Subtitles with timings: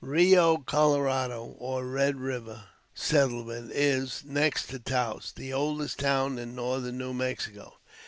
[0.03, 2.63] Rio Colorado, or Red River
[2.95, 7.75] settlement, is, next to Taos, the oldest town in northern New Mexico.